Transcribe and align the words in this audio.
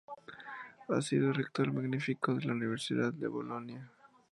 Ha 0.87 0.99
sido 0.99 1.31
Rector 1.31 1.71
Magnífico 1.71 2.33
de 2.33 2.45
la 2.45 2.53
Universidad 2.53 3.13
de 3.13 3.27
Bolonia. 3.27 3.91